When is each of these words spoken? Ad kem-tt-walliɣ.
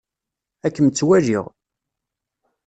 Ad 0.65 0.71
kem-tt-walliɣ. 0.75 1.45